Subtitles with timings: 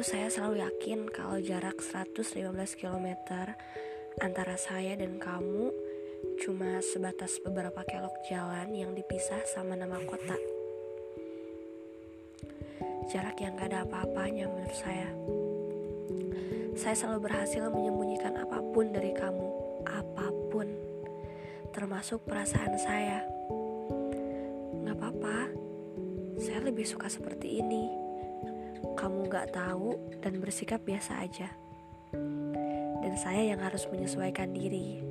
[0.00, 2.24] saya selalu yakin kalau jarak 115
[2.80, 3.12] km
[4.24, 5.68] antara saya dan kamu
[6.40, 10.32] cuma sebatas beberapa kelok jalan yang dipisah sama nama kota.
[13.12, 15.12] Jarak yang gak ada apa-apanya menurut saya.
[16.72, 19.48] Saya selalu berhasil menyembunyikan apa pun dari kamu,
[19.84, 20.72] apa pun,
[21.76, 23.20] termasuk perasaan saya.
[24.88, 25.52] Gak apa-apa,
[26.40, 28.05] saya lebih suka seperti ini
[28.94, 31.50] kamu gak tahu dan bersikap biasa aja.
[33.02, 35.02] Dan saya yang harus menyesuaikan diri.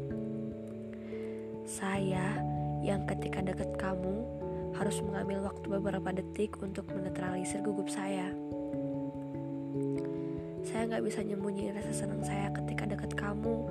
[1.67, 2.39] Saya
[2.79, 4.23] yang ketika deket kamu
[4.79, 8.31] harus mengambil waktu beberapa detik untuk menetralisir gugup saya.
[10.63, 13.67] Saya gak bisa nyembunyiin rasa senang saya ketika deket kamu.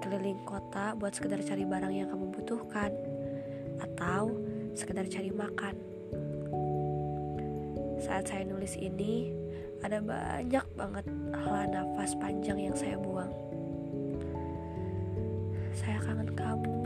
[0.00, 2.90] Keliling kota buat sekedar cari barang yang kamu butuhkan,
[3.80, 4.32] atau
[4.72, 5.76] sekedar cari makan
[8.00, 9.28] saat saya nulis ini,
[9.84, 11.04] ada banyak banget
[11.36, 13.28] hela nafas panjang yang saya buang.
[15.76, 16.80] Saya kangen kamu.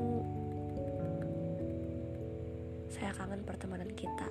[2.90, 4.26] Saya kangen pertemanan kita.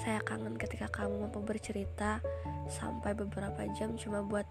[0.00, 2.20] Saya kangen ketika kamu mampu bercerita
[2.68, 4.44] sampai beberapa jam cuma buat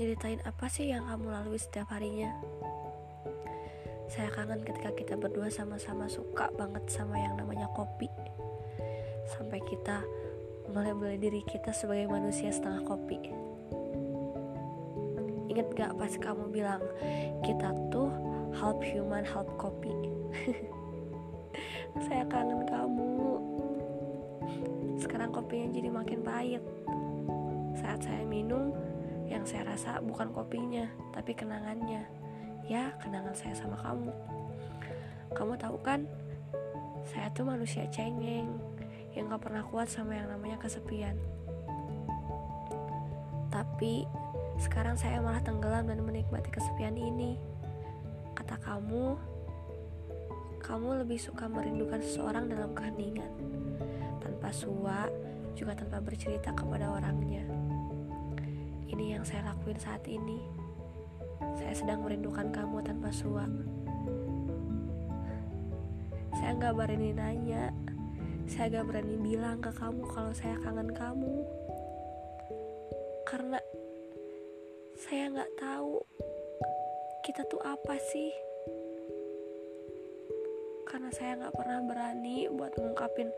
[0.00, 2.32] nyeritain apa sih yang kamu lalui setiap harinya.
[4.08, 8.08] Saya kangen ketika kita berdua sama-sama suka banget sama yang namanya kopi
[9.32, 10.04] sampai kita
[10.68, 13.18] melabeli diri kita sebagai manusia setengah kopi.
[15.52, 16.82] Ingat gak pas kamu bilang
[17.44, 18.10] kita tuh
[18.56, 19.92] half human half kopi?
[22.08, 23.38] saya kangen kamu.
[24.98, 26.64] Sekarang kopinya jadi makin pahit.
[27.78, 28.74] Saat saya minum,
[29.30, 32.06] yang saya rasa bukan kopinya, tapi kenangannya.
[32.64, 34.10] Ya, kenangan saya sama kamu.
[35.36, 36.08] Kamu tahu kan,
[37.04, 38.73] saya tuh manusia cengeng
[39.14, 41.14] yang gak pernah kuat sama yang namanya kesepian.
[43.50, 44.02] Tapi
[44.58, 47.38] sekarang saya malah tenggelam dan menikmati kesepian ini.
[48.34, 49.14] Kata kamu,
[50.58, 53.30] kamu lebih suka merindukan seseorang dalam keheningan,
[54.18, 55.06] tanpa suah,
[55.54, 57.46] juga tanpa bercerita kepada orangnya.
[58.90, 60.42] Ini yang saya lakuin saat ini.
[61.54, 63.46] Saya sedang merindukan kamu tanpa suah.
[66.34, 67.70] Saya nggak berani nanya
[68.44, 71.44] saya gak berani bilang ke kamu kalau saya kangen kamu.
[73.24, 73.58] Karena
[75.00, 76.04] saya gak tahu
[77.24, 78.32] kita tuh apa sih.
[80.84, 83.32] Karena saya gak pernah berani buat mengungkapin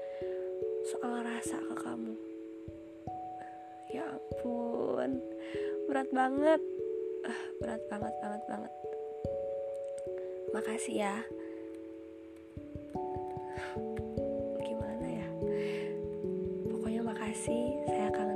[0.91, 2.15] soal rasa ke kamu.
[3.95, 5.23] Ya ampun
[5.87, 6.61] berat banget.
[7.27, 8.73] Uh, berat banget banget banget.
[10.51, 11.17] Makasih ya
[17.47, 17.79] kasih.
[17.87, 18.36] Saya kangen